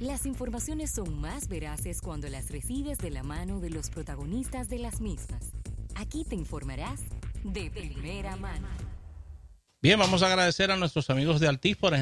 [0.00, 4.78] Las informaciones son más veraces cuando las recibes de la mano de los protagonistas de
[4.78, 5.52] las mismas.
[5.96, 7.00] Aquí te informarás
[7.42, 8.68] de primera mano.
[9.82, 11.94] Bien, vamos a agradecer a nuestros amigos de Altis por,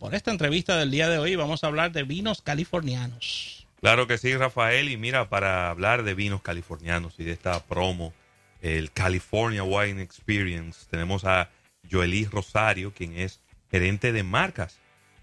[0.00, 1.36] por esta entrevista del día de hoy.
[1.36, 3.68] Vamos a hablar de vinos californianos.
[3.80, 4.90] Claro que sí, Rafael.
[4.90, 8.12] Y mira, para hablar de vinos californianos y de esta promo,
[8.60, 11.48] el California Wine Experience, tenemos a
[11.88, 13.38] Joelí Rosario, quien es
[13.70, 14.80] gerente de marcas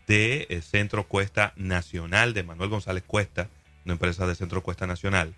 [0.08, 3.50] de eh, Centro Cuesta Nacional, de Manuel González Cuesta,
[3.86, 5.34] una empresa de Centro Cuesta Nacional.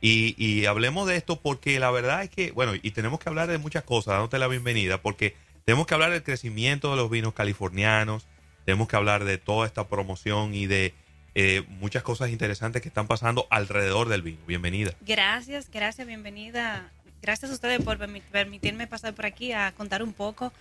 [0.00, 3.48] Y, y, hablemos de esto porque la verdad es que, bueno, y tenemos que hablar
[3.48, 5.36] de muchas cosas, dándote la bienvenida, porque
[5.66, 8.26] tenemos que hablar del crecimiento de los vinos californianos,
[8.64, 10.94] tenemos que hablar de toda esta promoción y de
[11.34, 14.38] eh, muchas cosas interesantes que están pasando alrededor del vino.
[14.46, 14.92] Bienvenida.
[15.02, 16.90] Gracias, gracias, bienvenida.
[17.22, 20.52] Gracias a ustedes por permitirme pasar por aquí a contar un poco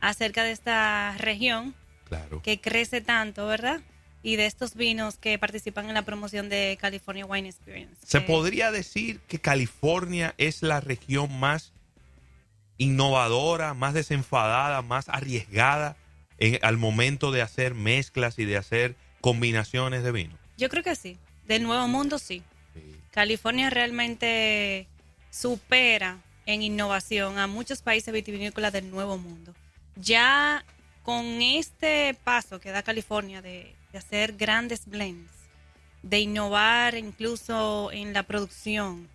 [0.00, 1.74] acerca de esta región
[2.08, 2.42] claro.
[2.42, 3.80] que crece tanto, ¿verdad?
[4.22, 7.94] Y de estos vinos que participan en la promoción de California Wine Experience.
[8.04, 11.72] ¿Se podría decir que California es la región más
[12.78, 15.96] innovadora, más desenfadada, más arriesgada
[16.38, 20.36] en, al momento de hacer mezclas y de hacer combinaciones de vino?
[20.56, 21.18] Yo creo que sí.
[21.46, 22.42] Del Nuevo Mundo sí.
[23.12, 24.88] California realmente
[25.30, 29.54] supera en innovación a muchos países vitivinícolas del Nuevo Mundo.
[29.96, 30.64] Ya
[31.06, 35.30] con este paso que da California de, hacer grandes blends,
[36.02, 39.08] de innovar incluso en la producción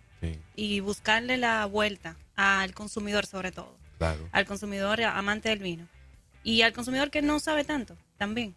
[0.56, 3.76] y buscarle la vuelta al consumidor sobre todo,
[4.32, 5.86] al consumidor amante del vino.
[6.42, 8.56] Y al consumidor que no sabe tanto también.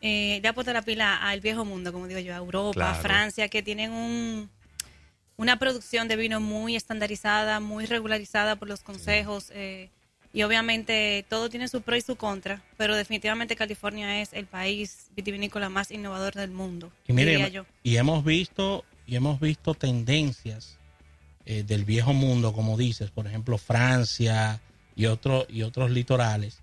[0.00, 3.48] Eh, le aporta la pila al viejo mundo, como digo yo, a Europa, a Francia,
[3.48, 4.48] que tienen un,
[5.36, 9.50] una producción de vino muy estandarizada, muy regularizada por los consejos.
[9.52, 9.90] Eh,
[10.32, 15.10] y obviamente todo tiene su pro y su contra, pero definitivamente California es el país
[15.16, 16.92] vitivinícola más innovador del mundo.
[17.06, 20.76] Y mire, y hemos visto y hemos visto tendencias
[21.46, 24.60] eh, del viejo mundo, como dices, por ejemplo Francia
[24.94, 26.60] y otros y otros litorales,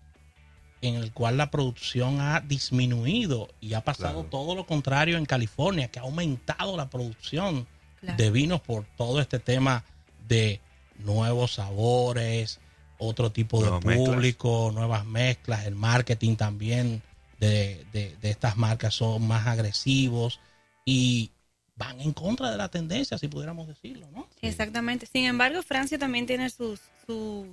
[0.82, 5.88] en el cual la producción ha disminuido y ha pasado todo lo contrario en California,
[5.88, 7.68] que ha aumentado la producción
[8.02, 9.84] de vinos por todo este tema
[10.28, 10.62] de
[11.00, 12.60] nuevos sabores,
[12.98, 17.02] otro tipo de público, nuevas mezclas, el marketing también
[17.40, 20.40] de, de, estas marcas son más agresivos
[20.86, 21.32] y
[21.76, 24.28] van en contra de la tendencia, si pudiéramos decirlo, ¿no?
[24.42, 25.06] Exactamente.
[25.06, 27.48] Sin embargo, Francia también tiene sus, sus,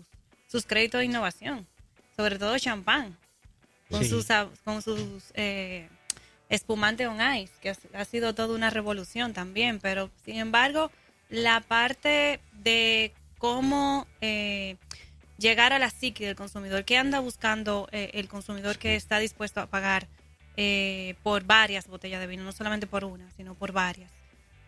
[0.47, 1.67] sus créditos de innovación,
[2.17, 3.17] sobre todo champán,
[3.91, 4.27] con sus,
[4.65, 5.89] con sus eh,
[6.49, 10.91] espumantes on ice, que ha sido toda una revolución también, pero sin embargo,
[11.29, 14.07] la parte de cómo...
[14.21, 14.77] Eh,
[15.43, 16.85] llegar a la psique del consumidor.
[16.85, 20.09] ¿Qué anda buscando eh, el consumidor que está dispuesto a pagar
[20.57, 22.45] eh, por varias botellas de vino?
[22.45, 24.11] No solamente por una, sino por varias.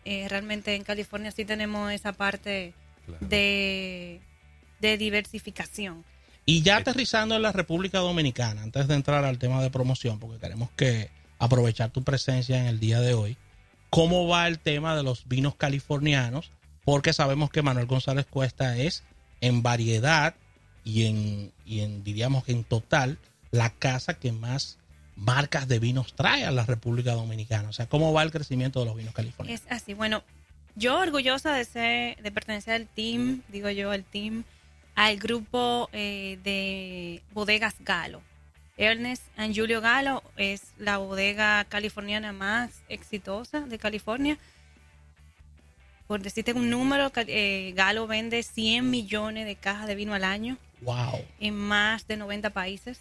[0.03, 2.73] Eh, realmente en California sí tenemos esa parte
[3.21, 4.21] de,
[4.79, 6.03] de diversificación.
[6.45, 10.37] Y ya aterrizando en la República Dominicana, antes de entrar al tema de promoción, porque
[10.37, 11.09] queremos que
[11.39, 13.35] aprovechar tu presencia en el día de hoy,
[13.89, 16.51] ¿cómo va el tema de los vinos californianos?
[16.83, 19.03] Porque sabemos que Manuel González Cuesta es
[19.41, 20.35] en variedad
[20.85, 23.17] y en, y en diríamos que en total,
[23.51, 24.77] la casa que más
[25.15, 27.67] marcas de vinos trae a la República Dominicana.
[27.69, 29.61] O sea, ¿cómo va el crecimiento de los vinos californianos?
[29.65, 29.93] Es así.
[29.93, 30.23] Bueno,
[30.75, 34.43] yo orgullosa de ser, de pertenecer al team, digo yo, al team,
[34.93, 38.21] al grupo eh, de bodegas Galo.
[38.77, 44.37] Ernest and Julio Galo es la bodega californiana más exitosa de California.
[46.07, 50.57] Por decirte un número, eh, Galo vende 100 millones de cajas de vino al año.
[50.85, 51.25] Wow.
[51.39, 52.99] En más de 90 países.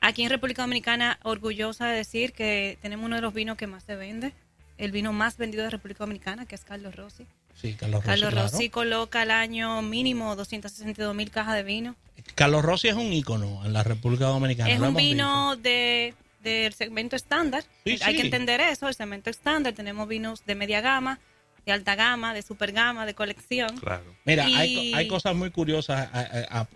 [0.00, 3.84] Aquí en República Dominicana, orgullosa de decir que tenemos uno de los vinos que más
[3.84, 4.32] se vende,
[4.76, 7.26] el vino más vendido de República Dominicana, que es Carlos Rossi.
[7.54, 8.20] Sí, Carlos Rossi.
[8.20, 11.94] Carlos Rossi coloca al año mínimo 262 mil cajas de vino.
[12.34, 14.70] Carlos Rossi es un ícono en la República Dominicana.
[14.70, 17.64] Es un vino de, del segmento estándar.
[17.84, 19.72] Hay que entender eso, el segmento estándar.
[19.72, 21.20] Tenemos vinos de media gama,
[21.66, 23.76] de alta gama, de super gama, de colección.
[23.78, 24.04] Claro.
[24.24, 26.08] Mira, hay, cosas muy curiosas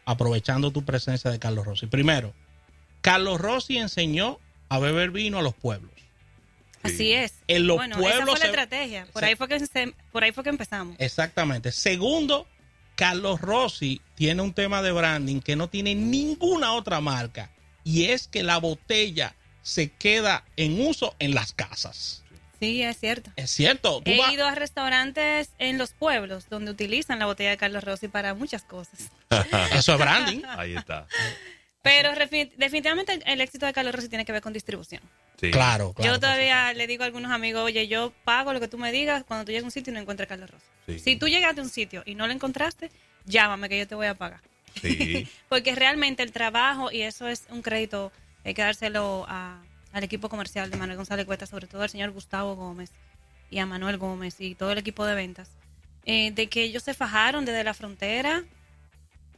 [0.05, 1.87] aprovechando tu presencia de Carlos Rossi.
[1.87, 2.35] Primero,
[3.01, 4.39] Carlos Rossi enseñó
[4.69, 5.93] a beber vino a los pueblos.
[6.83, 7.35] Así es.
[7.49, 8.21] En los bueno, pueblos.
[8.21, 9.07] Esa fue la estrategia.
[9.13, 10.97] Por, ahí fue que por ahí fue que empezamos.
[10.99, 11.73] Exactamente.
[11.73, 12.47] Segundo,
[12.95, 17.51] Carlos Rossi tiene un tema de branding que no tiene ninguna otra marca.
[17.85, 22.25] Y es que la botella se queda en uso en las casas.
[22.61, 23.31] Sí, es cierto.
[23.37, 24.03] Es cierto.
[24.05, 28.35] He ido a restaurantes en los pueblos donde utilizan la botella de Carlos Rossi para
[28.35, 29.11] muchas cosas.
[29.73, 30.43] Eso es branding.
[30.49, 31.07] Ahí está.
[31.83, 32.11] Pero
[32.57, 35.01] definitivamente el éxito de Carlos Rossi tiene que ver con distribución.
[35.41, 35.53] Sí.
[35.53, 36.13] Claro, claro.
[36.15, 39.23] yo todavía le digo a algunos amigos, oye, yo pago lo que tú me digas
[39.25, 40.65] cuando tú llegues a un sitio y no encuentres Carlos Rosa.
[40.87, 40.99] Sí.
[40.99, 42.91] Si tú llegaste a un sitio y no lo encontraste,
[43.25, 44.41] llámame que yo te voy a pagar.
[44.83, 45.29] Sí.
[45.49, 48.11] Porque realmente el trabajo, y eso es un crédito,
[48.45, 49.63] hay que dárselo a-
[49.93, 52.91] al equipo comercial de Manuel González Cuesta, sobre todo al señor Gustavo Gómez
[53.51, 55.51] y a Manuel Gómez y todo el equipo de ventas,
[56.05, 58.45] eh, de que ellos se fajaron desde la frontera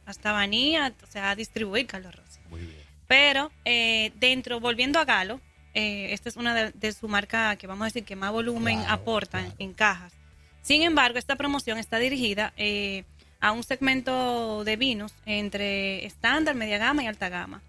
[0.05, 2.39] hasta Banía, o sea, a distribuir Carlos Rossi.
[2.49, 2.75] Muy bien.
[3.07, 5.39] Pero eh, dentro, volviendo a Galo,
[5.73, 8.79] eh, esta es una de, de su marca que vamos a decir que más volumen
[8.79, 9.55] Claro, aporta claro.
[9.59, 10.13] en cajas.
[10.61, 13.03] Sin embargo, esta promoción está dirigida eh,
[13.39, 17.61] a un segmento de vinos entre estándar, media gama y alta gama.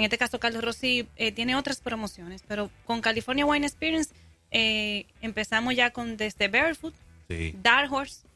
[0.00, 4.14] En este caso, Carlos Rossi eh, tiene otras promociones, pero con California Wine Experience
[4.50, 6.94] eh, empezamos ya con desde Barefoot,
[7.28, 7.54] Sí.
[7.62, 8.26] Dark Horse,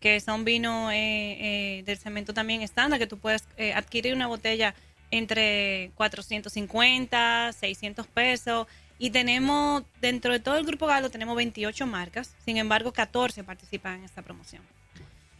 [0.00, 4.26] que son vinos eh, eh, del cemento también estándar, que tú puedes eh, adquirir una
[4.26, 4.74] botella
[5.12, 8.66] entre 450, 600 pesos.
[8.98, 12.34] Y tenemos, dentro de todo el grupo Galo, tenemos 28 marcas.
[12.44, 14.62] Sin embargo, 14 participan en esta promoción.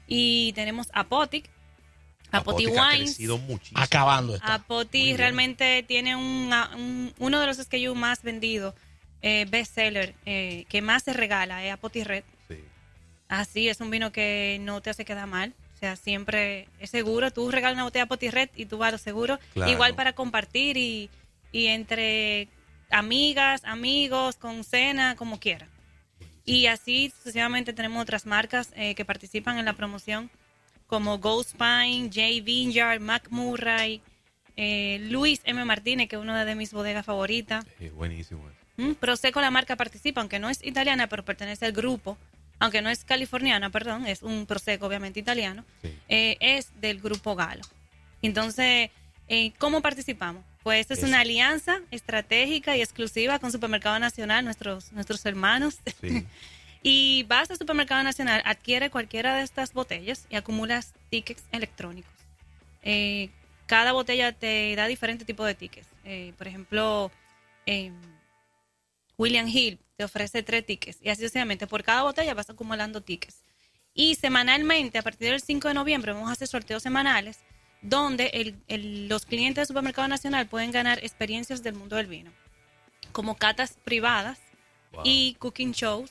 [0.07, 1.51] Y tenemos Apotic,
[2.31, 3.19] Apoti ha Wines.
[3.47, 3.81] muchísimo.
[3.81, 4.47] Acabando esto.
[4.47, 8.75] Apoti realmente tiene un, un- uno de los SKU más vendidos,
[9.23, 12.25] eh, bestseller, eh, que más se regala, es Apoti Red.
[12.49, 12.57] Sí.
[13.29, 15.55] Así, es un vino que no te hace quedar mal.
[15.75, 17.31] O sea, siempre es seguro.
[17.31, 19.39] Tú regalas una botella Poti Red y tú vas a lo seguro.
[19.53, 19.71] Claro.
[19.71, 21.11] Igual para compartir y,
[21.53, 22.49] y entre
[22.91, 25.69] amigas, amigos, con cena, como quiera.
[26.45, 30.31] Y así sucesivamente tenemos otras marcas eh, que participan en la promoción,
[30.95, 32.41] como Ghost Pine, J.
[32.45, 34.01] Vineyard, Mac Murray,
[34.57, 35.65] eh, Luis M.
[35.65, 37.65] Martínez, que es una de mis bodegas favoritas.
[37.81, 38.45] Sí, buenísimo.
[38.77, 42.17] Mm, Prosecco la marca participa, aunque no es italiana, pero pertenece al grupo,
[42.61, 45.93] aunque no es californiana, perdón, es un Prosecco obviamente italiano, Sí.
[46.09, 47.65] eh, es del grupo Galo.
[48.23, 48.91] Entonces,
[49.27, 50.45] eh, ¿cómo participamos?
[50.63, 55.79] Pues esta es una alianza estratégica y exclusiva con Supermercado Nacional, nuestros, nuestros hermanos.
[56.01, 56.25] Sí.
[56.87, 62.13] Y vas al Supermercado Nacional, adquiere cualquiera de estas botellas y acumulas tickets electrónicos.
[62.83, 63.31] Eh,
[63.67, 65.89] cada botella te da diferente tipo de tickets.
[66.05, 67.11] Eh, por ejemplo,
[67.65, 67.91] eh,
[69.17, 71.67] William Hill te ofrece tres tickets y así sucesivamente.
[71.67, 73.43] Por cada botella vas acumulando tickets.
[73.95, 77.39] Y semanalmente, a partir del 5 de noviembre, vamos a hacer sorteos semanales
[77.81, 82.31] donde el- el- los clientes del Supermercado Nacional pueden ganar experiencias del mundo del vino,
[83.13, 84.39] como catas privadas
[84.93, 85.03] Wow.
[85.07, 86.11] y cooking shows.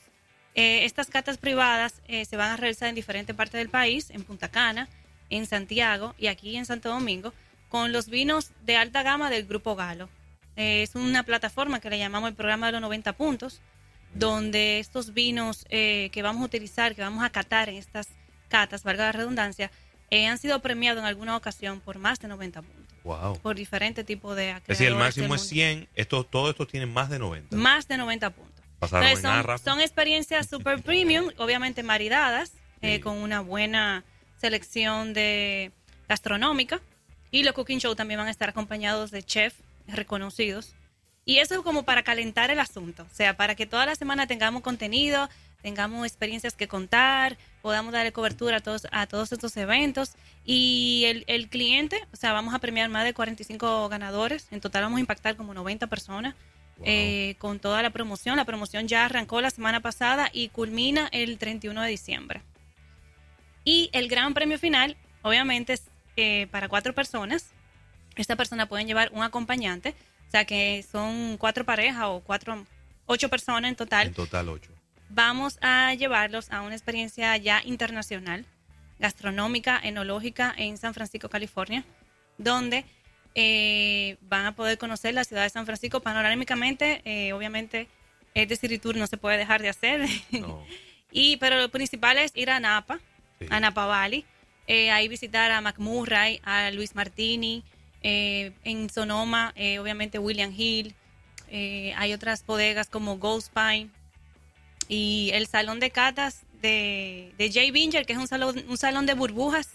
[0.56, 4.24] Eh, estas catas privadas eh, se van a realizar en diferentes partes del país, en
[4.24, 4.88] Punta Cana,
[5.30, 7.34] en Santiago y aquí en Santo Domingo,
[7.70, 10.10] con los vinos de alta gama del Grupo Galo.
[10.56, 13.62] Eh, es una plataforma que le llamamos el programa de los 90 puntos,
[14.14, 18.10] donde estos vinos que vamos a utilizar, que vamos a catar en estas
[18.48, 19.72] catas, valga la redundancia,
[20.12, 23.40] han sido premiados en alguna ocasión por más de 90 puntos, Wow.
[23.40, 25.50] por diferentes tipos de Es decir, el máximo es mundo.
[25.50, 25.90] 100.
[25.96, 27.56] Esto, todo esto tiene más de 90.
[27.58, 28.53] Más de 90 puntos.
[28.84, 29.58] Pasaron Entonces, en son, Arra.
[29.58, 32.52] son experiencias super premium, obviamente maridadas,
[32.82, 33.02] eh, Sí.
[33.02, 34.04] con una buena
[34.40, 35.72] selección de
[36.08, 36.82] gastronómica.
[37.32, 39.58] Y los cooking show también van a estar acompañados de chefs
[39.88, 40.76] reconocidos.
[41.26, 44.28] Y eso es como para calentar el asunto, o sea, para que toda la semana
[44.28, 45.30] tengamos contenido,
[45.62, 50.12] tengamos experiencias que contar, podamos darle cobertura a todos, a todos estos eventos.
[50.44, 54.84] Y el, el cliente, o sea, vamos a premiar más de 45 ganadores, en total
[54.84, 56.36] vamos a impactar como 90 personas
[56.84, 56.92] Wow.
[56.92, 58.36] eh, con toda la promoción.
[58.36, 62.42] La promoción ya arrancó la semana pasada y culmina el 31 de diciembre.
[63.64, 65.84] Y el gran premio final, obviamente, es
[66.18, 67.52] eh, para cuatro personas.
[68.16, 69.96] Esta persona pueden llevar un acompañante,
[70.28, 72.66] o sea que son cuatro parejas o cuatro,
[73.06, 74.70] ocho personas en total En total 8.
[75.10, 78.46] vamos a llevarlos a una experiencia ya internacional,
[79.00, 81.84] gastronómica, enológica en San Francisco, California,
[82.38, 82.86] donde
[83.36, 87.02] eh, van a poder conocer la ciudad de San Francisco panorámicamente.
[87.06, 87.88] eh, obviamente,
[88.34, 90.08] este City Tour no se puede dejar de hacer.
[90.32, 90.64] No.
[91.12, 93.00] y, pero lo principal es ir a Napa,
[93.40, 93.48] Sí.
[93.50, 94.26] a Napa Valley,
[94.68, 97.64] eh, ahí visitar a McMurray, a Luis Martini,
[98.02, 100.94] en Sonoma, obviamente William Hill,
[101.50, 103.90] hay otras bodegas como Ghost Pine
[104.88, 109.06] y el salón de catas de, de Jay Binger, que es un salón, un salón
[109.06, 109.70] de burbujas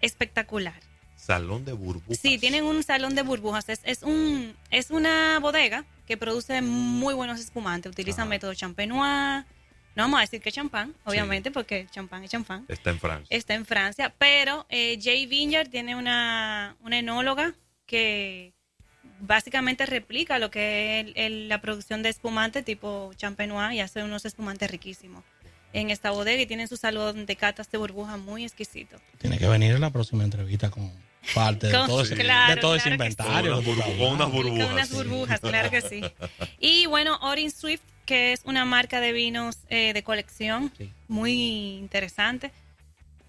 [0.00, 0.80] espectacular.
[1.26, 2.18] Salón de burbujas.
[2.18, 3.68] Sí, tienen un salón de burbujas.
[3.68, 7.90] Es, es, un, es una bodega que produce muy buenos espumantes.
[7.90, 8.28] Utilizan Ajá.
[8.30, 9.44] método champenois.
[9.96, 12.64] No vamos a decir que champán, obviamente, porque champán es champán.
[12.68, 13.36] Está en Francia.
[13.36, 17.54] Está en Francia, pero eh, Jay Vineyard tiene una, una enóloga
[17.86, 18.52] que
[19.20, 24.02] básicamente replica lo que es el- el- la producción de espumante tipo champenois y hace
[24.02, 25.24] unos espumantes riquísimos
[25.72, 28.98] en esta bodega y tienen su salón de catas de burbuja muy exquisito.
[29.18, 30.92] Tiene que venir en la próxima entrevista con,
[31.34, 33.62] parte de Con- todo ese, claro, de todo ese claro que inventario.
[33.62, 34.64] Con unas burbu- con unas burbujas.
[34.66, 34.94] Con unas sí.
[34.94, 36.02] burbujas, claro que sí.
[36.58, 40.90] Y bueno, Orin Swift, que es una marca de vinos eh, de colección Sí.
[41.08, 41.32] muy
[41.78, 42.52] interesante.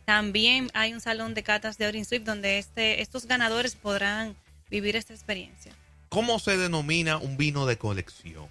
[0.05, 4.35] También hay un salón de catas de Orin Swift donde este, estos ganadores podrán
[4.69, 5.73] vivir esta experiencia.
[6.09, 8.47] ¿Cómo se denomina un vino de colección?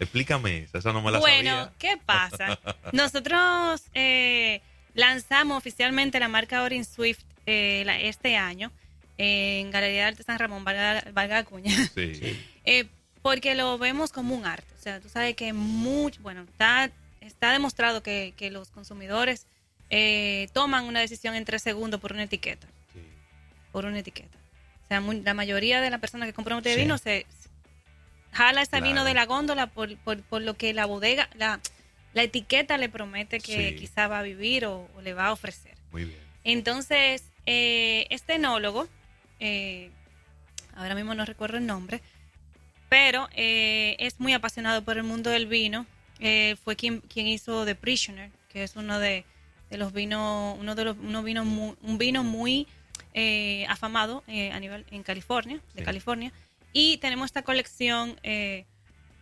[0.00, 1.72] Explícame esa, esa no me la Bueno, sabía.
[1.78, 2.58] ¿qué pasa?
[2.92, 4.60] Nosotros eh,
[4.94, 8.70] lanzamos oficialmente la marca Orin Swift eh, la- este año
[9.16, 11.72] en Galería de Arte San Ramón, valga, valga la cuña.
[11.94, 12.12] Sí.
[12.70, 12.84] Eh,
[13.22, 14.66] porque lo vemos como un arte.
[14.78, 16.90] O sea, tú sabes que mucho, bueno, está,
[17.22, 19.46] está demostrado que, que los consumidores
[19.90, 22.66] eh, toman una decisión en tres segundos por una etiqueta.
[22.92, 23.00] sí.
[23.72, 24.36] Por una etiqueta.
[24.84, 26.84] O sea, muy- la mayoría de las personas que compran un botella de Sí.
[26.86, 27.48] vino se se
[28.36, 28.84] jala ese Claro.
[28.86, 31.58] vino de la góndola por, por, por lo que la bodega, la,
[32.12, 33.76] la etiqueta le promete que Sí.
[33.76, 35.74] quizá va a vivir o, o le va a ofrecer.
[35.90, 36.18] Muy bien.
[36.44, 38.86] Entonces, eh, este enólogo,
[39.40, 39.90] eh,
[40.76, 42.02] ahora mismo no recuerdo el nombre,
[42.90, 45.86] pero eh, es muy apasionado por el mundo del vino.
[46.20, 49.24] Eh, fue quien, quien hizo The Prisoner, que es uno de,
[49.70, 52.66] de los vinos, uno de los unos vinos muy- un vino muy
[53.14, 55.84] eh, afamado eh, a nivel en California, de Sí.
[55.84, 56.32] California.
[56.74, 58.64] Y tenemos esta colección eh,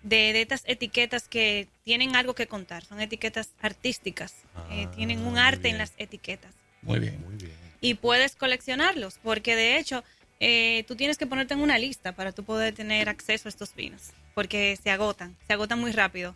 [0.03, 4.33] de, de estas etiquetas que tienen algo que contar, son etiquetas artísticas,
[4.71, 6.53] eh, Ah, tienen un arte en las etiquetas
[6.83, 7.21] Muy bien.
[7.23, 7.66] Muy bien.
[7.81, 10.03] Y puedes coleccionarlos, porque de hecho
[10.41, 13.75] eh, tú tienes que ponerte en una lista para tú poder tener acceso a estos
[13.75, 16.35] vinos, porque se agotan, se agotan muy rápido.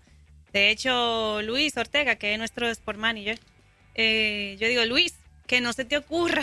[0.52, 3.38] De hecho, Luis Ortega, que es nuestro Sport Manager,
[3.94, 5.14] eh, yo digo, Luis,
[5.46, 6.42] que no se te ocurra,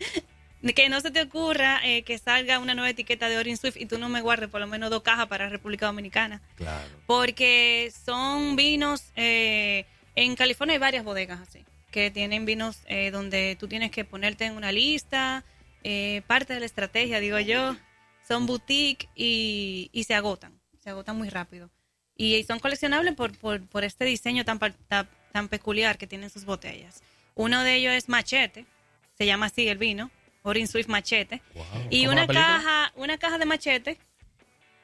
[0.74, 3.86] que no se te ocurra eh, que salga una nueva etiqueta de Orin Swift y
[3.86, 6.88] tú no me guardes por lo menos dos cajas para República Dominicana Claro.
[7.06, 9.84] porque son vinos, eh,
[10.16, 14.44] en California hay varias bodegas así, que tienen vinos eh, donde tú tienes que ponerte
[14.44, 15.44] en una lista,
[15.84, 17.76] eh, parte de la estrategia, digo yo,
[18.26, 21.70] son boutique y, y se agotan, se agotan muy rápido.
[22.16, 26.30] Y son coleccionables por, por, por este diseño tan, par- ta- tan peculiar que tienen
[26.30, 27.02] sus botellas.
[27.34, 28.66] Uno de ellos es Machete,
[29.16, 30.10] se llama así el vino,
[30.42, 31.40] Orin Swift Machete.
[31.54, 31.64] Wow.
[31.90, 33.98] Y una caja, una caja de machete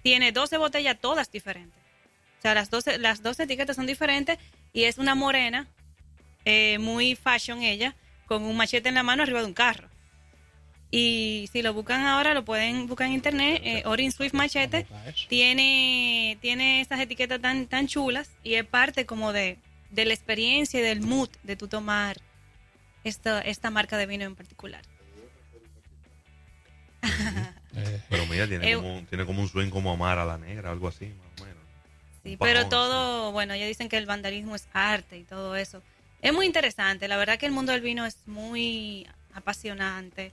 [0.02, 1.78] tiene 12 botellas todas diferentes.
[2.38, 4.38] O sea, las 12, las 12 etiquetas son diferentes
[4.72, 5.66] y es una morena,
[6.44, 7.94] eh, muy fashion ella,
[8.26, 9.88] con un machete en la mano arriba de un carro.
[10.90, 14.86] Y si lo buscan ahora, lo pueden buscar en internet, eh, Orin Swift Machete.
[15.28, 19.58] Tiene, tiene estas etiquetas tan, tan chulas y es parte como de,
[19.90, 22.18] de la experiencia y del mood de tu tomar
[23.02, 24.82] esta, esta marca de vino en particular.
[28.08, 30.86] Pero mira, tiene, Eh, como, tiene como un swing como Amar a la negra, algo
[30.88, 31.62] así, más o menos.
[32.22, 35.82] Sí, pero todo, bueno, ellos dicen que el vandalismo es arte y todo eso.
[36.24, 40.32] Es muy interesante, la verdad que el mundo del vino es muy apasionante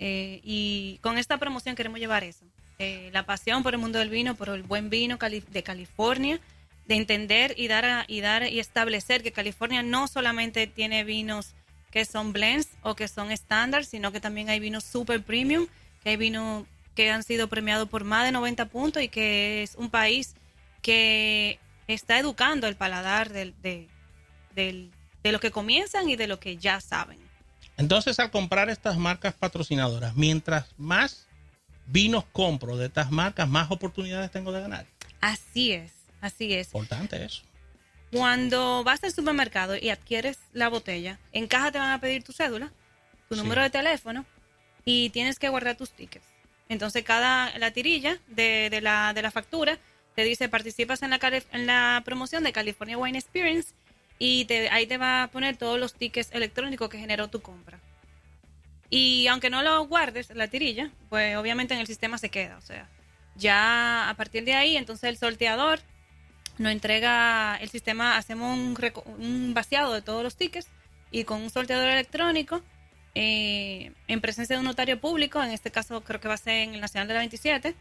[0.00, 2.44] eh, y con esta promoción queremos llevar eso,
[2.80, 6.40] eh, la pasión por el mundo del vino, por el buen vino cali- de California,
[6.86, 11.54] de entender y dar, a- y dar y establecer que California no solamente tiene vinos
[11.92, 15.68] que son blends o que son estándar, sino que también hay vinos super premium,
[16.02, 16.64] que hay vinos
[16.96, 20.34] que han sido premiados por más de 90 puntos y que es un país
[20.82, 23.86] que está educando el paladar del, de,
[24.56, 24.90] del-
[25.28, 27.18] de lo que comienzan y de lo que ya saben.
[27.76, 31.26] Entonces, al comprar estas marcas patrocinadoras, mientras más
[31.86, 34.86] vinos compro de estas marcas, más oportunidades tengo de ganar.
[35.20, 36.68] Así es, así es.
[36.68, 37.42] Importante eso.
[38.10, 42.32] Cuando vas al supermercado y adquieres la botella, en caja te van a pedir tu
[42.32, 42.72] cédula,
[43.28, 43.40] tu Sí.
[43.42, 44.24] número de teléfono
[44.84, 46.24] y tienes que guardar tus tickets.
[46.70, 49.78] Entonces, cada la tirilla de, de la, de la factura
[50.14, 53.72] te dice participas en la, cali- en la promoción de California Wine Experience
[54.18, 57.78] y te, ahí te va a poner todos los tickets electrónicos que generó tu compra.
[58.90, 62.56] Y aunque no lo guardes, la tirilla, pues obviamente en el sistema se queda.
[62.56, 62.88] O sea,
[63.36, 65.80] ya a partir de ahí, entonces el sorteador
[66.58, 68.76] nos entrega el sistema, hacemos un,
[69.18, 70.68] un vaciado de todos los tickets
[71.10, 72.62] y con un sorteador electrónico,
[73.14, 76.54] eh, en presencia de un notario público, en este caso creo que va a ser
[76.54, 77.74] en el Nacional de la 27,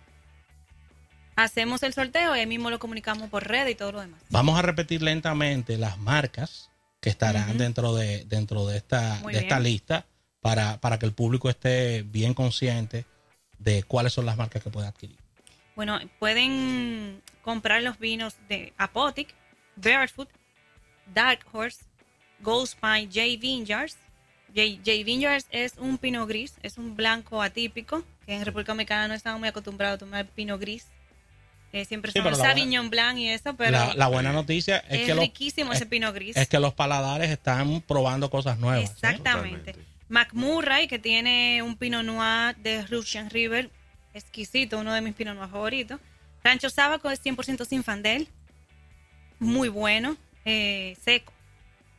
[1.38, 4.20] hacemos el sorteo y ahí mismo lo comunicamos por red y todo lo demás.
[4.30, 9.40] Vamos a repetir lentamente las marcas que estarán dentro de dentro de esta Muy de
[9.40, 10.06] esta lista
[10.42, 13.06] para, para que el público esté bien consciente
[13.60, 15.18] de cuáles son las marcas que puede adquirir.
[15.76, 19.34] Bueno, pueden comprar los vinos de Apotic,
[19.76, 20.30] Barefoot,
[21.14, 21.84] Dark Horse,
[22.40, 23.40] Gold Spine, J.
[23.40, 23.98] Vineyards.
[24.56, 24.78] J.
[24.78, 25.04] J.
[25.04, 29.40] Vineyards es un pino gris, es un blanco atípico, que en República Dominicana no estamos
[29.40, 30.88] muy acostumbrados a tomar pino gris.
[31.74, 34.08] Eh, siempre Sí, son pero los la buena- Sauvignon Blanc y eso, pero la, la
[34.08, 36.36] buena noticia es, es, que riquísimo es, ese pino gris.
[36.38, 38.90] es que los paladares están probando cosas nuevas.
[38.90, 39.74] Exactamente.
[39.74, 39.98] Totalmente.
[40.10, 43.70] McMurray, que tiene un Pinot Noir de Russian River,
[44.14, 46.00] exquisito, uno de mis Pinot Noir favoritos.
[46.44, 48.30] Rancho Sábaco es 100% Sinfandel,
[49.40, 51.34] muy bueno, eh, seco,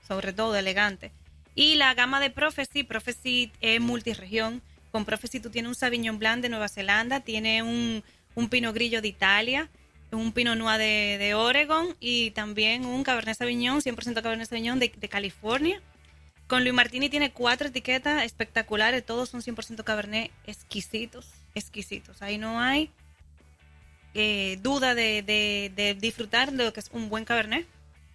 [0.06, 1.12] sobre todo elegante.
[1.54, 4.62] Y la gama de Prophecy, Prophecy es multiregión.
[4.90, 8.02] Con Prophecy tú tienes un Sauvignon Blanc de Nueva Zelanda, tiene un,
[8.38, 9.68] un Pinot Grillo de Italia,
[10.12, 14.92] un Pinot Noir de, de Oregon y también un Cabernet Sauvignon, 100% Cabernet Sauvignon de,
[14.96, 15.82] de California.
[16.46, 22.22] Con Luis Martini tiene cuatro etiquetas espectaculares, todos son 100% Cabernet, exquisitos, exquisitos.
[22.22, 22.90] Ahí no hay
[24.14, 27.66] eh, duda de, de- de disfrutar de lo que es un buen Cabernet.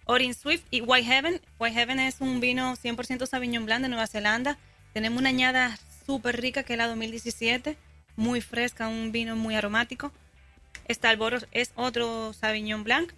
[0.06, 1.40] Orin Swift y White Heaven.
[1.58, 4.58] White Heaven es un vino 100% Sauvignon Blanc de Nueva Zelanda.
[4.92, 7.76] Tenemos una añada súper rica que es la 2017,
[8.16, 10.12] muy fresca, un vino muy aromático.
[10.88, 13.12] Stalboro es otro Sauvignon Blanc.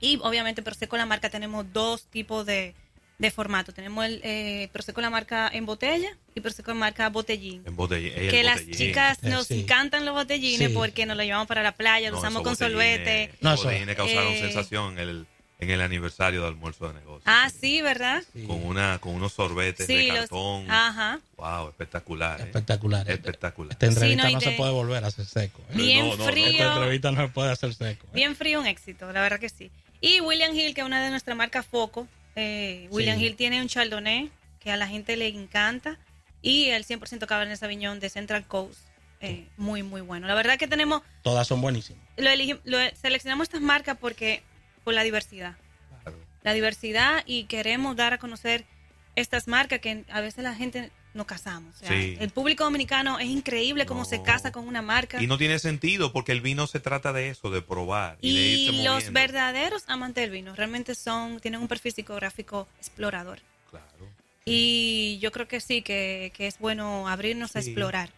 [0.00, 2.74] Y obviamente Prosecco la marca tenemos dos tipos de,
[3.18, 3.72] de formato.
[3.72, 7.62] Tenemos el eh, Prosecco la marca en botella y Prosecco la marca botellín.
[7.66, 9.60] En el Que las chicas Eh, nos sí.
[9.60, 10.74] encantan los botellines Sí.
[10.74, 13.30] porque nos lo llevamos para la playa, lo No, usamos con botellines- solvete.
[13.40, 15.26] No, botellines causaron Eh, sensación en el,
[15.60, 17.22] en el aniversario de almuerzo de negocio.
[17.26, 18.22] Ah, sí, ¿verdad?
[18.32, 18.44] Sí.
[18.46, 20.70] Con, una, con unos sorbetes de Sí, los- cartón.
[20.70, 21.20] Ajá.
[21.36, 22.40] Wow, espectacular.
[22.40, 22.44] ¿eh?
[22.44, 23.08] Espectacular.
[23.10, 23.72] Espectacular.
[23.72, 25.60] Esta entrevista Sí, no, se de- puede volver a hacer seco.
[25.70, 25.74] ¿eh?
[25.76, 26.30] Bien No, no, no.
[26.32, 26.46] frío.
[26.46, 28.06] Esta entrevista no se puede hacer seco.
[28.06, 28.10] ¿eh?
[28.14, 29.70] Bien frío, un éxito, la verdad que sí.
[30.00, 32.06] Y William Hill, que es una de nuestras marcas Foco.
[32.36, 33.26] eh, William Sí.
[33.26, 34.30] Hill tiene un Chardonnay
[34.60, 35.98] que a la gente le encanta.
[36.42, 38.80] Y el 100% Cabernet Sauvignon de Central Coast.
[39.20, 40.26] eh, muy, muy bueno.
[40.26, 42.02] La verdad que tenemos, Todas son buenísimas.
[42.18, 44.42] lo, elegim- lo seleccionamos estas marcas porque
[44.84, 45.56] por la diversidad.
[46.02, 46.18] Claro.
[46.42, 48.64] La diversidad y queremos dar a conocer
[49.16, 51.76] estas marcas que a veces la gente nos casamos.
[51.76, 52.16] O sea, Sí.
[52.18, 54.04] El público dominicano es increíble cómo No.
[54.04, 55.22] se casa con una marca.
[55.22, 58.18] Y no tiene sentido porque el vino se trata de eso, de probar.
[58.20, 59.12] Y, de Y irse los moviendo.
[59.20, 63.38] verdaderos amantes del vino realmente son, tienen un perfil psicográfico explorador.
[63.70, 63.86] Claro.
[64.44, 68.10] Y yo creo que sí, que, que es bueno abrirnos a explorar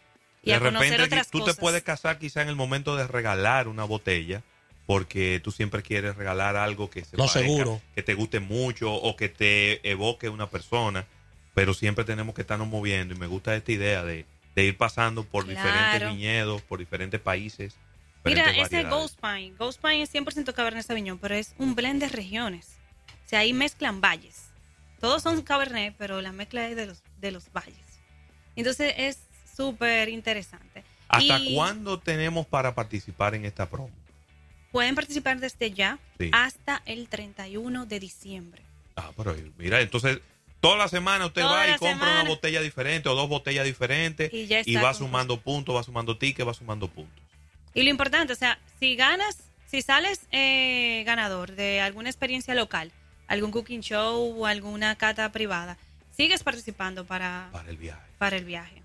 [0.42, 1.56] y de a conocer repente otras tú cosas.
[1.56, 4.42] te puedes casar quizá en el momento de regalar una botella
[4.86, 7.80] porque tú siempre quieres regalar algo que se Lo parezca, seguro.
[7.94, 11.06] que te guste mucho o que te evoque una persona,
[11.54, 15.24] pero siempre tenemos que estarnos moviendo y me gusta esta idea de, de ir pasando
[15.24, 15.60] por Claro.
[15.68, 17.74] diferentes viñedos, por diferentes países.
[18.24, 18.82] Mira, ese.
[18.84, 22.76] Ghost Pine, Ghost Pine es 100% Cabernet Sauvignon, pero es un blend de regiones.
[23.24, 24.50] O sea, ahí mezclan valles.
[25.00, 27.76] Todos son Cabernet, pero la mezcla es de los, de los valles.
[28.56, 29.18] Entonces es
[29.56, 30.84] súper interesante.
[31.08, 33.90] ¿Hasta Y cuándo tenemos para participar en esta promo?
[34.76, 36.28] Pueden participar desde ya Sí.
[36.34, 38.60] hasta el 31 de diciembre.
[38.94, 40.20] Ah, pero mira, entonces
[40.60, 42.28] toda la semana usted Toda va y compra una semana.
[42.28, 46.46] botella diferente o dos botellas diferentes Y ya está va sumando puntos, va sumando tickets,
[46.46, 47.24] va sumando puntos.
[47.72, 52.92] Y lo importante, o sea, si ganas, si sales eh, ganador de alguna experiencia local,
[53.28, 55.78] algún cooking show o alguna cata privada,
[56.14, 58.02] sigues participando para, para el viaje.
[58.18, 58.82] para el viaje.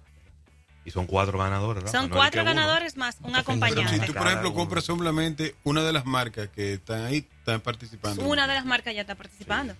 [0.83, 1.99] Y son cuatro ganadores, ¿verdad?
[1.99, 2.51] Son No es cuatro uno.
[2.53, 4.05] ganadores más un Pero si acompañante.
[4.07, 8.23] tú, por ejemplo, compras solamente una de las marcas que están ahí, están participando.
[8.25, 9.75] Una de las marcas ya está participando.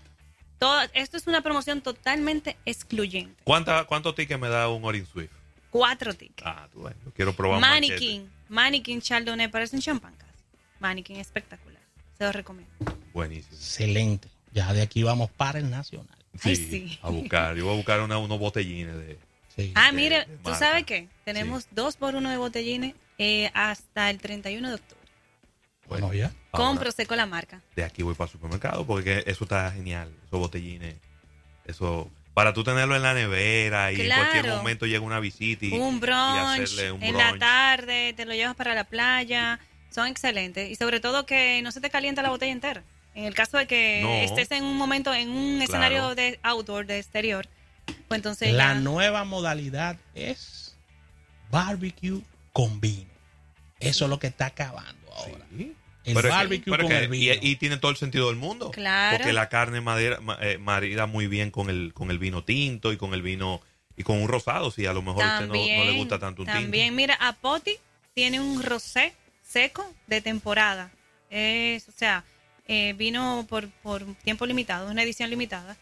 [0.60, 3.42] Todo, esto es una promoción totalmente excluyente.
[3.44, 5.32] ¿Cuánta, ¿Cuántos tickets me da un Orin Swift?
[5.72, 6.44] Cuatro tickets.
[6.46, 10.32] Ah, tú ves, yo quiero probar un Mannequin, Mannequin Chardonnay, parece un champán casi.
[10.80, 11.82] Mannequin espectacular.
[12.18, 12.72] Se lo recomiendo.
[13.14, 13.56] Buenísimo.
[13.56, 14.28] Excelente.
[14.54, 16.16] Ya de aquí vamos para el nacional.
[16.44, 17.00] Ay, sí.
[17.02, 17.56] A buscar.
[17.56, 19.18] Yo voy a buscar una- unos botellines de.
[19.56, 19.72] Sí.
[19.76, 20.60] Ah, mire, ¿tú marca.
[20.60, 21.08] sabes qué?
[21.26, 25.02] Tenemos dos por uno de botellines eh, hasta el 31 de octubre.
[25.88, 26.32] bueno, ya.
[26.52, 27.62] ahora, Con la marca.
[27.76, 30.12] De aquí voy para el supermercado porque eso está genial.
[30.26, 30.96] Esos botellines.
[31.66, 32.10] Eso.
[32.34, 35.98] Para tú tenerlo en la nevera y en cualquier momento llega una visita y, un
[35.98, 39.60] y brunch hacerle un en la tarde, te lo llevas para la playa.
[39.90, 40.72] Son excelentes.
[40.72, 42.84] Y sobre todo que no se te calienta la botella entera.
[43.16, 44.14] En el caso de que No.
[44.14, 45.64] estés en un momento, en un Claro.
[45.66, 47.46] escenario de outdoor, de exterior,
[48.08, 50.76] pues entonces La ya- nueva modalidad es
[51.50, 52.22] barbecue
[52.54, 53.10] con vino.
[53.80, 55.46] Eso es lo que está acabando ahora.
[55.58, 55.74] Sí.
[56.04, 57.34] El Pero es que- barbecue pero con que- el vino.
[57.42, 58.72] Y, y tiene todo el sentido del mundo.
[58.72, 59.18] Claro.
[59.18, 62.92] Porque la carne madera, ma- eh, marida muy bien con el, con el vino tinto
[62.92, 63.62] y con el vino
[63.98, 66.42] y con un rosado, si a lo mejor a usted no, no le gusta tanto
[66.42, 66.96] un También, tinto.
[66.96, 67.76] mira, Apoti
[68.16, 70.90] tiene un rosé seco de temporada.
[71.30, 72.24] Es, o sea,
[72.68, 75.78] eh, vino por, por tiempo limitado, una edición limitada.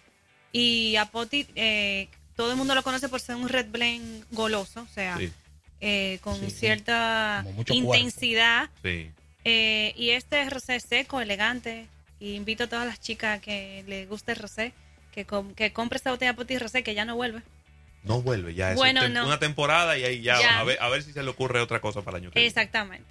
[0.51, 4.93] Y Apoti, eh, todo el mundo lo conoce por ser un red blend goloso, o
[4.93, 5.31] sea, Sí,
[5.81, 8.69] eh, con Sí, cierta intensidad.
[8.83, 9.11] sí.
[9.45, 11.87] Eh, y este es rosé seco, elegante.
[12.19, 14.73] Y invito a todas las chicas que les guste el rosé,
[15.13, 17.41] que, com- que compre esta botella de Apoti rosé, que ya no vuelve.
[18.03, 18.71] No vuelve ya.
[18.71, 19.25] Es Bueno, tem- no.
[19.25, 20.59] una temporada y ahí ya, Ya.
[20.59, 22.47] A, ver, a ver si se le ocurre otra cosa para el año que viene.
[22.49, 23.05] Exactamente.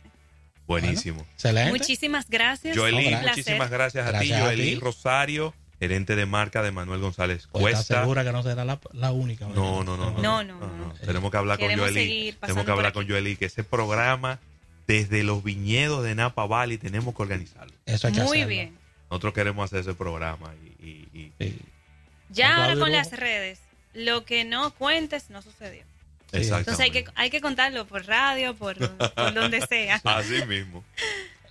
[0.67, 1.27] Buenísimo.
[1.35, 1.71] Excelente.
[1.71, 2.77] Muchísimas gracias.
[2.77, 3.29] Joelí, Un placer.
[3.31, 4.81] muchísimas gracias a Gracias ti, a Joelí ti.
[4.81, 8.01] Rosario, gerente de marca de Manuel González Pues ¿Estás Cuesta.
[8.03, 9.47] segura que no será la, la única?
[9.47, 10.19] No, no, no, no.
[10.23, 10.93] No, no, no.
[11.05, 14.39] Tenemos que hablar con Queremos pasando Tenemos que hablar con Joely, que ese programa,
[14.87, 17.73] desde los viñedos de Napa Valley, tenemos que organizarlo.
[17.87, 18.49] Eso hay que Muy hacerlo.
[18.49, 18.79] bien.
[19.11, 21.59] Nosotros queremos hacer ese programa y, y- y- Sí.
[22.31, 23.61] Ya ahora con las redes,
[23.95, 25.83] lo que no cuentes no sucedió.
[26.31, 28.77] Sí, Entonces hay que, hay que contarlo por radio, por,
[29.15, 29.99] por donde sea.
[30.05, 30.85] Así mismo.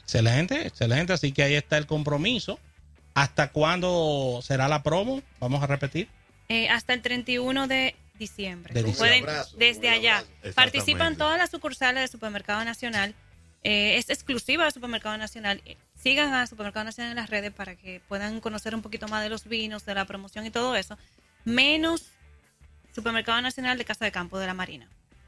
[0.03, 1.13] Excelente, excelente.
[1.13, 2.59] Así que ahí está el compromiso.
[3.17, 5.21] ¿Hasta cuándo será la promo?
[5.39, 6.07] Vamos a repetir.
[6.49, 8.73] Eh, hasta el 31 de diciembre.
[8.73, 8.97] De diciembre.
[9.09, 10.23] Pueden, Un abrazo, desde allá.
[10.53, 13.15] Participan todas las sucursales del Supermercado Nacional.
[13.63, 15.61] Eh, es exclusiva del Supermercado Nacional.
[15.65, 19.23] Eh, Sigan a Supermercado Nacional en las redes para que puedan conocer un poquito más
[19.23, 20.95] de los vinos, de la promoción y todo eso.
[21.43, 22.03] Menos
[22.93, 24.87] Supermercado Nacional de Casa de Campo de la Marina.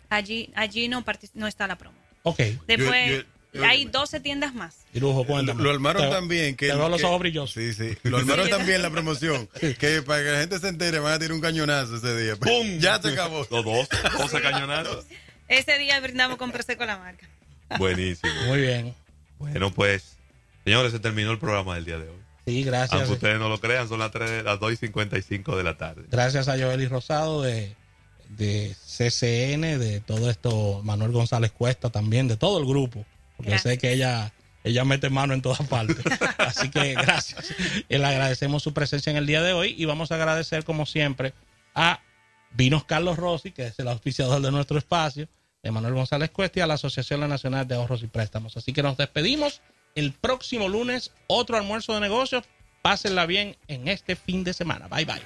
[0.09, 1.03] Allí, allí no,
[1.47, 1.97] está la promo.
[2.23, 2.39] Ok.
[2.67, 3.23] Después yo- yo-
[3.63, 4.77] hay 12 tiendas más.
[4.93, 5.63] Y lujo, Lo, cuéntame.
[5.63, 6.55] lo armaron Te- también.
[6.55, 7.51] Que te veo los ojos brillosos.
[7.53, 7.97] Sí, sí.
[8.03, 9.47] Lo armaron también la promoción.
[9.79, 12.35] Que para que la gente se entere van a tirar un cañonazo ese día.
[12.39, 12.79] ¡Pum!
[12.79, 13.45] Ya se acabó.
[13.49, 15.05] Los dos, 12 cañonazos.
[15.47, 17.27] Ese día brindamos con Prosecco la marca.
[17.79, 18.31] Buenísimo.
[18.47, 18.93] Muy bien.
[19.39, 20.17] Bueno, pues,
[20.63, 22.17] señores, se terminó el programa del día de hoy.
[22.45, 22.93] Sí, gracias.
[22.93, 26.03] Aunque ustedes no lo crean, son las, 3, las 2 y 55 de la tarde.
[26.11, 27.75] Gracias a Joely Rosado de,
[28.29, 33.05] de CCN, de todo esto, Manuel González Cuesta también, de todo el grupo.
[33.39, 33.71] Porque Gracias.
[33.73, 34.33] sé que ella,
[34.65, 35.95] ella mete mano en todas partes.
[36.37, 37.53] Así que gracias.
[37.87, 40.85] Y le agradecemos su presencia en el día de hoy y vamos a agradecer, como
[40.85, 41.33] siempre,
[41.73, 42.01] a
[42.51, 45.29] Vinos Carlos Rossi, que es el auspiciador de nuestro espacio,
[45.63, 48.57] de Manuel González Cuesta y a la Asociación Nacional de Ahorros y Préstamos.
[48.57, 49.61] Así que nos despedimos.
[49.95, 52.43] El próximo lunes, otro almuerzo de negocios.
[52.81, 54.89] Pásenla bien en este fin de semana.
[54.89, 55.21] Bye bye.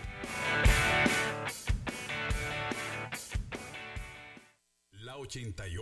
[4.91, 5.81] La 88.